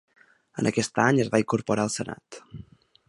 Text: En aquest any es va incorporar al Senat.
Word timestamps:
En 0.61 0.69
aquest 0.69 0.97
any 1.03 1.21
es 1.25 1.29
va 1.35 1.41
incorporar 1.43 1.85
al 1.85 1.93
Senat. 1.99 2.41